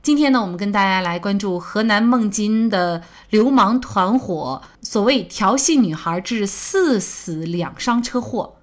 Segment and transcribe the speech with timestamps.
[0.00, 8.54] 今天呢，我们跟大家来关注河南孟津的流氓团伙所谓调戏女孩致四死两伤车祸。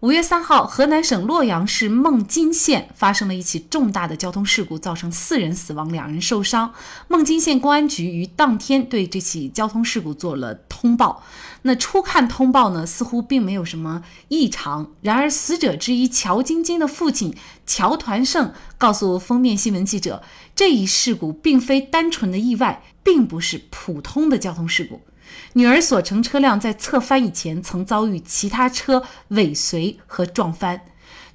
[0.00, 6.72] 五月三号，河南省洛阳市孟津县发生了一起重大的交通事故，造成四人死亡，两人受伤。
[7.06, 11.22] 孟津县公安局于当天对这起交通事故做了通报。
[11.62, 14.92] 那初看通报呢，似乎并没有什么异常。
[15.02, 17.34] 然而，死者之一乔晶晶的父亲
[17.66, 20.22] 乔团胜告诉封面新闻记者，
[20.54, 25.02] 这一事故并非单纯的意外，并不是普通的交通事故。
[25.52, 30.80] 女儿所乘车辆在侧翻以前，曾遭遇其他车尾随和撞翻。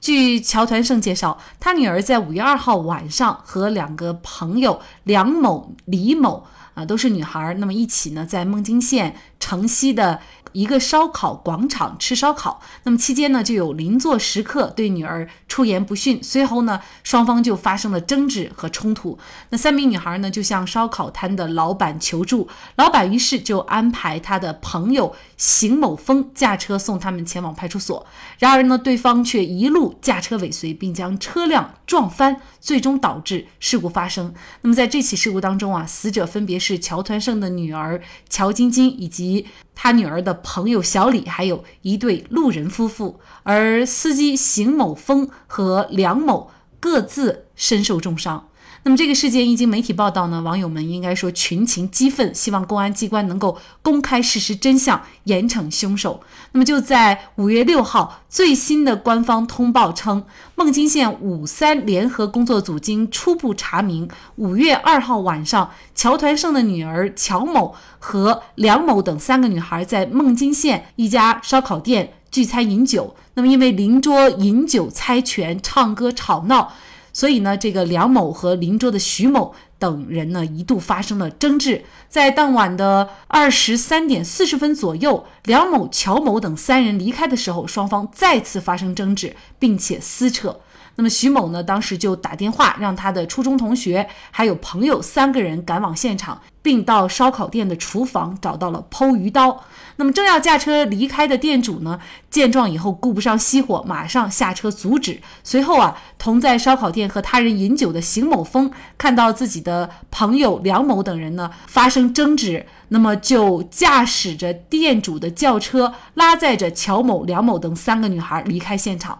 [0.02, 6.46] 据乔团胜介绍，他女儿在五月二号晚上和两个朋友梁某、李某
[6.76, 10.20] 啊，都是女孩，那么一起呢，在孟津县城西的。
[10.52, 19.20] 一个烧烤广场吃烧烤，那么期间呢，就有邻座食客对女儿出言不逊，随后呢，双方就发生了争执和冲突。
[19.50, 28.08] 那三名女孩呢，就向烧烤摊的老板求助，老板于是就安排他的朋友邢某峰驾车送他们前往派出所。
[28.40, 34.34] 然而呢，对方却一路驾车尾随，并将车辆撞翻，最终导致事故发生。
[34.62, 39.46] 那么在这起事故当中啊，死者分别是乔团胜的女儿乔晶晶以及。
[39.78, 46.50] 他女儿的朋友小李，还有一对路人夫妇，而司机邢某峰和梁某
[46.80, 48.48] 各自身受重伤。
[48.88, 56.22] 那么这个事件一经媒体报道呢，网友们应该说群情激愤，希望公安机关能够公开事实真相，严惩凶手。
[56.52, 76.72] 那么就在五月六号，最新的官方通报称，孟津县五三联合工作组经初步查明，五月二号晚上，乔团胜的女儿乔某和梁某等三个女孩在孟津县一家烧烤店聚餐饮酒，那么因为邻桌饮酒猜拳、唱歌吵闹。
[77.16, 81.86] 所以呢，这个梁某和邻桌的徐某等人呢，一度发生了争执。
[82.10, 90.60] 在当晚的二十三点四十分左右，梁某、乔某等三人离开的时候，双方再次发生争执，并且撕扯。
[90.96, 96.42] 那么徐某呢，当时就打电话让他的初中同学还有朋友三个人赶往现场。
[96.66, 99.64] 并到烧烤店的厨房找到了剖鱼刀。
[99.98, 102.00] 那么正要驾车离开的店主呢，
[102.32, 105.22] 见状以后顾不上熄火，马上下车阻止。
[105.44, 119.20] 随后啊，同在烧烤店和他人饮酒的邢某峰看到自己的朋友梁某等人呢发生争执，那么就驾驶着店主的轿车，拉载着乔某、梁某等三个女孩离开现场。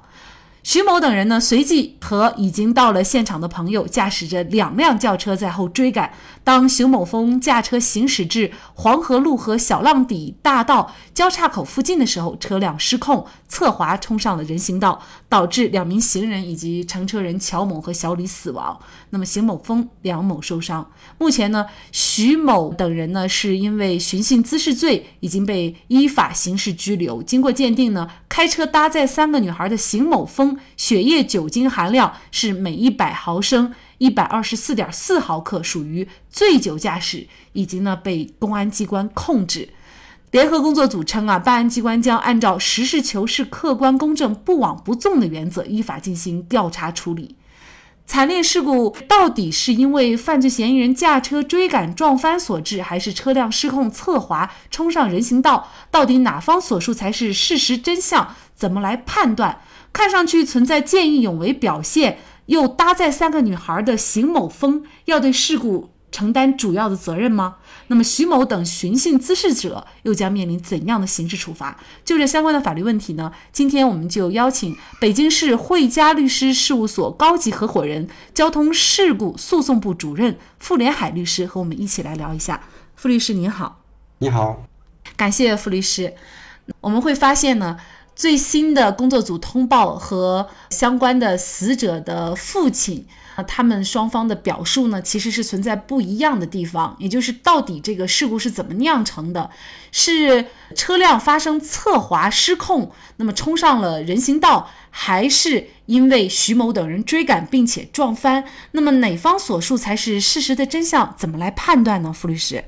[0.66, 6.12] 徐某等人呢，随即和已经到了现场的朋友驾驶着两辆轿车在后追赶。
[6.44, 15.00] 当邢某峰驾车行驶至黄河路和小浪底大道交叉口附近的时候，车辆失控侧滑冲上了人行道，
[15.30, 18.80] 导致两名行人以及乘车人乔某和小李死亡。
[19.12, 20.90] 那么邢某峰、梁某受伤。
[21.20, 27.22] 目前呢，徐某等人呢是因为寻衅滋事罪已经被依法刑事拘留。
[27.22, 30.55] 经过鉴定呢，开车搭载三个女孩的邢某峰。
[30.78, 39.70] 血液酒精含量是每一百毫升一百二十四点四毫克，属于醉酒驾驶，已经呢被公安机关控制。
[40.32, 47.36] 联合工作组称啊，办案机关将按照实事求是、客观公正、不枉不纵的原则，依法进行调查处理。
[48.06, 55.72] 惨烈事故到底是因为犯罪嫌疑人驾车追赶撞翻所致，还是车辆失控侧滑冲上人行道？
[55.90, 58.36] 到底哪方所述才是事实真相？
[58.54, 59.60] 怎么来判断？
[59.96, 62.18] 看上去存在见义勇为表现，
[62.48, 67.56] 又搭载三个女孩的邢某峰要对事故承担主要的责任吗？
[67.88, 71.80] 那么徐某等寻衅滋事者又将面临怎样的刑事处罚？
[72.04, 73.32] 就这相关的法律问题呢？
[73.54, 82.62] 今天我们就邀请北京市汇佳律师事务所高级合伙人、交通事故诉讼部主任傅连海律师和我们一起来聊一下。
[82.98, 83.82] 傅律师您好，
[84.18, 84.64] 你好，
[85.16, 86.14] 感谢傅律师。
[86.82, 87.78] 我们会发现呢。
[88.16, 96.96] 最新的工作组通报和相关的死者的父亲啊，他们双方的表述呢，其实是存在不一样的地方。
[96.98, 99.50] 也就是到底这个事故是怎么酿成的？
[99.92, 108.46] 是车辆发生侧滑失控，那么冲上了人行道，还是因为徐某等人追赶并且撞翻？
[108.72, 111.14] 那么哪方所述才是事实的真相？
[111.18, 112.14] 怎么来判断呢？
[112.14, 112.64] 傅律师，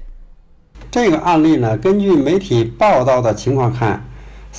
[0.91, 4.03] 这个案例呢，根据媒体报道的情况看。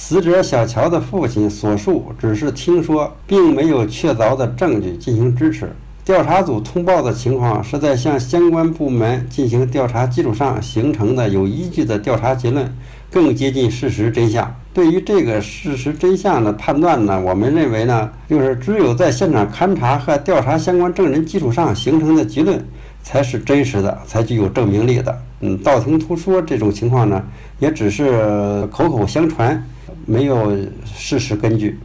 [0.00, 5.74] 死者小乔的父亲所述只是听说，并没有确凿的证据进行支持。
[6.04, 12.72] 调查组通报的情况是在向相关部门进行调查基础上形成的有依据的调查结论，
[13.10, 14.54] 更接近事实真相。
[14.72, 22.64] 对于这个事实真相的判断呢，我们认为呢，就是只有在现场勘查和调查相关证人基础上形成的结论
[23.02, 25.18] 才是真实的，才具有证明力的。
[25.40, 27.20] 嗯，道听途说这种情况呢，
[27.58, 29.60] 也只是口口相传。
[30.08, 30.56] 没有
[30.86, 31.78] 事实根据，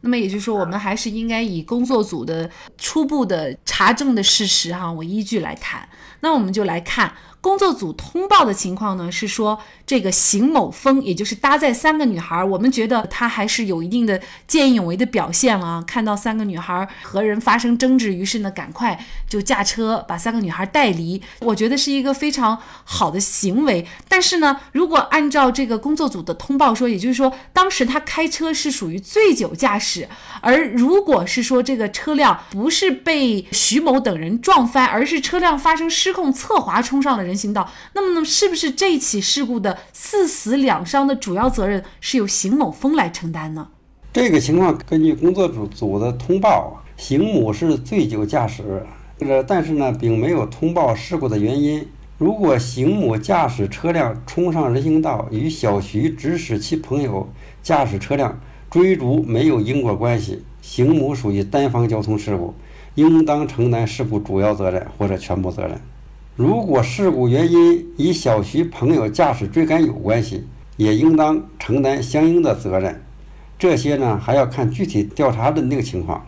[0.00, 2.48] 那么也就是说，我们还是应该以工作组的
[2.78, 5.86] 初步的查证的事实哈为依据来看。
[6.20, 7.12] 那我们就来看。
[7.40, 15.84] 工作组通报的情况呢，是说这个邢某峰，也就是搭载三个女孩，我们觉得他还是有一定的见义勇为的表现了啊。
[15.86, 18.98] 看到三个女孩和人发生争执，于是呢，赶快
[19.28, 23.86] 就驾车把三个女孩带离，我觉得是一个非常好的行为。
[24.08, 30.08] 但是呢，如果按照这个工作组的通报说，也就是说当时他开车是属于醉酒驾驶，
[30.40, 37.27] 而如果是说这个车辆不是被徐某等人撞翻，而是车辆发生失控侧滑冲上了。
[37.28, 43.68] 人行道，那么呢，是不是这起事故的四死两伤的主要责任是由邢某峰来承担呢？
[44.12, 48.82] 这个情况根据工作组组的通报，邢某是醉酒驾驶，
[49.20, 51.86] 呃，但是呢，并没有通报事故的原因。
[52.16, 57.28] 如果邢某驾驶车辆冲上人行道，与小徐指使其朋友
[57.62, 62.54] 驾驶车辆追逐没有因果关系，邢某属于单方交通事故，
[62.96, 65.80] 应当承担事故主要责任或者全部责任。
[66.38, 70.46] 如果事故原因与小徐朋友驾驶追赶有关系，
[70.76, 73.02] 也应当承担相应的责任。
[73.58, 76.24] 这些呢，还要看具体调查认定情况。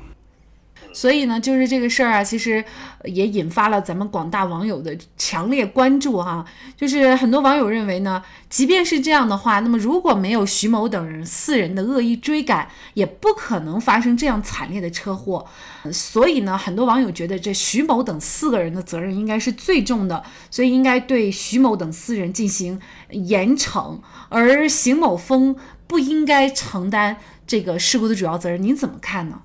[0.93, 2.65] 所以呢，就是这个事儿啊，其实
[3.05, 6.45] 也引发了咱们广大网友的强烈关注哈。
[6.77, 15.47] 就是很多网友认为呢，即便是这样的话，那么如果没有徐某等人四人的恶意追赶，也不可能发生这样惨烈的车祸。
[15.93, 22.81] 所以呢，很多网友觉得这徐某等四个人的责任应该是最重的，所以应该对徐某等四人进行
[23.11, 25.55] 严惩，而邢某峰
[25.87, 27.17] 不应该承担
[27.47, 28.61] 这个事故的主要责任。
[28.61, 29.43] 您怎么看呢？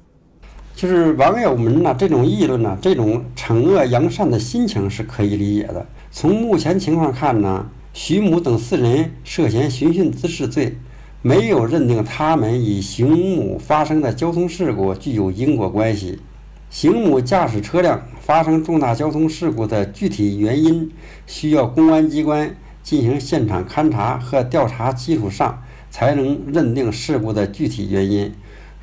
[0.76, 5.86] 就是网友们呢，这种议论呢，这种惩恶扬善的心情是可以理解的。
[6.12, 10.76] 从目前情况看呢，徐某等四人涉嫌寻衅滋事罪，
[11.22, 13.08] 没有认定他们与邢
[13.38, 16.20] 某发生的交通事故具有因果关系。
[16.70, 20.92] 邢某驾驶车辆发生重大交通事故的具体原因，
[21.26, 28.34] 需要公安机关进行现场勘查和调查基础上，才能认定事故的具体原因。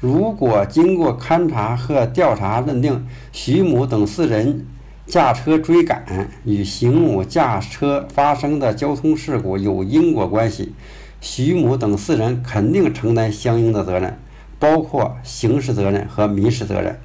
[0.03, 4.67] 如果经过勘查和调查认定徐某等四人
[5.07, 10.75] 驾车追赶与邢某驾车发生的交通事故有因果关系，
[11.21, 14.19] 徐某等四人肯定承担相应的责任，
[14.59, 16.99] 包括刑事责任和民事责任。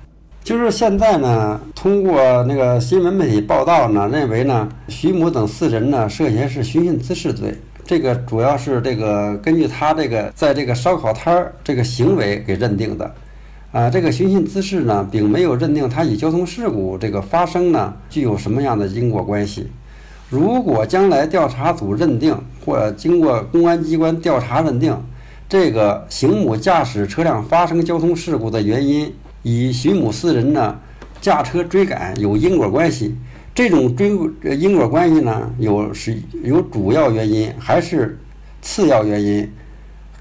[0.44, 7.54] 就是现在呢，通过那个新闻媒体报道呢，认为呢，徐某等四人呢涉嫌是寻衅滋事罪。
[7.88, 13.16] 这个主要是这个根据他这个在这个烧烤摊儿这个行为给认定的，
[13.72, 19.68] 啊，这个寻衅滋事呢，并没有认定他与交通事故这个发生呢具有什么样的因果关系。
[20.30, 24.94] 如果将来调查组认定或经过公安机关调查认定，
[25.48, 30.77] 这个邢某驾驶车辆发生交通事故的原因与徐某四人呢
[31.22, 33.15] 驾车追赶有因果关系。
[33.58, 34.12] 这种追
[34.56, 38.16] 因果关系呢，有是有主要原因还是
[38.62, 39.52] 次要原因？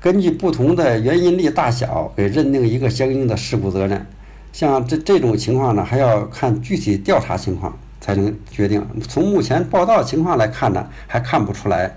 [0.01, 4.07] 根据不同的原因力大小，给认定一个相应的事故责任。
[4.55, 8.83] 像这这种情况呢，还要看具体调查情况才能决定。
[9.07, 11.95] 从目前报道情况来看呢，还看不出来。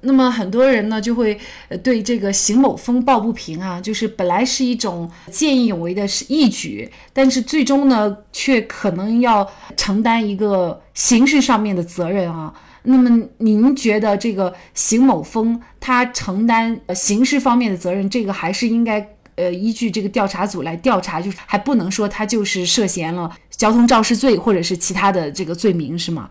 [0.00, 1.38] 那么很多人呢就会
[1.82, 12.52] 对这个邢某峰抱不平啊，就是本来是一种见义勇为的是义举，但是最终呢却可能要承担一个刑事上面的责任啊。
[12.84, 26.30] 那么您觉得这个邢某峰他承担刑事方面的责任，这个还是应该呃依据这个调查组来调查，就是还不能说他就是涉嫌了交通肇事罪或者是其他的这个罪名，是吗？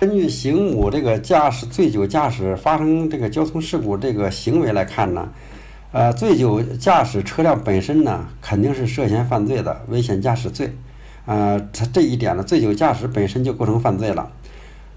[0.00, 5.28] 根据邢某这个驾驶醉酒驾驶发生这个交通事故这个行为来看呢，
[5.90, 10.72] 呃，醉酒驾驶车辆本身呢肯定是涉嫌犯罪的危险驾驶罪，
[11.26, 14.30] 呃，他这一点呢，醉酒驾驶本身就构成犯罪了。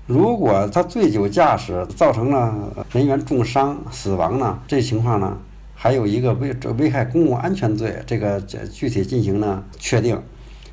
[0.05, 2.53] 如果他醉酒驾驶造成了
[2.91, 5.35] 人员重伤死亡呢，这情况呢，
[5.73, 10.21] 还有一个危危害公共安全罪，这个具体进行呢确定。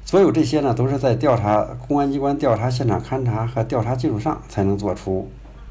[0.08, 5.30] 所有这些呢，都是在调查公安机关调查现场勘查和调查基础上才能做出。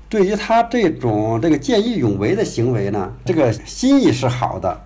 [0.10, 4.80] 对于他这种这个见义勇为的行为呢，这个心意是好的，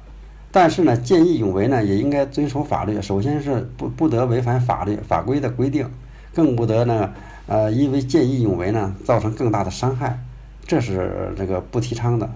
[0.54, 3.02] 但是呢，见义勇为呢也应该遵守法律。
[3.02, 5.86] 首先是不不得违反法律法规的规定，
[6.34, 7.12] 更不得呢
[7.48, 10.18] 呃因为见义勇为呢造成更大的伤害，
[10.66, 12.30] 这是这个不提倡的。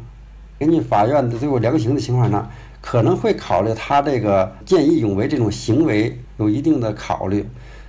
[0.60, 2.50] 根据法院的最后量刑的情况呢，
[2.82, 7.48] 可能会考虑他这个见义勇为这种行为有一定的考虑，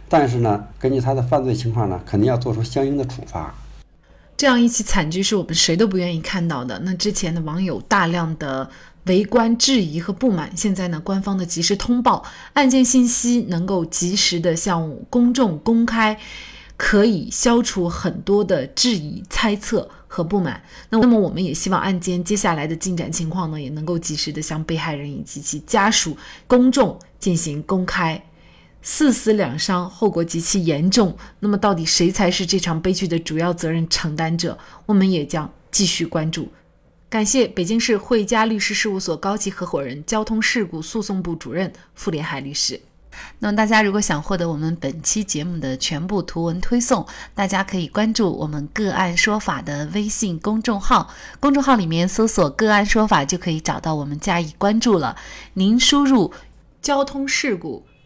[0.08, 3.54] 但是呢，根据他的犯罪情况呢，肯定要做出相应的处罚。
[4.36, 6.78] 这样一起惨剧是我们谁都不愿意看到的。
[6.80, 8.68] 那之前的网友大量的
[9.06, 12.22] 围观、质疑和不满，现在呢，官方的及时通报
[12.52, 16.18] 案件信息，能够及时的向公众公开，
[16.76, 20.60] 可以消除很多的质疑、猜测和不满。
[20.90, 26.14] 那那么，我们也希望案件接下来的进展情况呢，也能够及时的向被害人以及其家属、
[26.46, 28.22] 公众进行公开。
[28.88, 31.16] 四死两伤，后果极其严重。
[31.40, 34.56] 那么，到底谁才是这场悲剧的主要责任承担者？
[34.86, 36.48] 我们也将继续关注。
[37.08, 42.80] 感谢北京市汇佳律师事务所高级合伙人、交通事故诉讼部主任傅连海律师。
[43.40, 55.16] 那么，大家如果想获得我们本期节目的全部图文推送，大家可以关注我们“个案说法”的微信公众号，公众号里面搜索“个案说法”就可以找到我们加以关注了。
[55.54, 56.32] 您输入
[56.80, 57.84] “交通事故”。